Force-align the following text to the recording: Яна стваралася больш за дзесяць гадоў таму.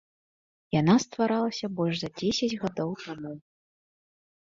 Яна 0.75 0.95
стваралася 1.03 1.71
больш 1.81 1.95
за 2.01 2.09
дзесяць 2.17 2.53
гадоў 2.67 2.91
таму. 3.07 3.33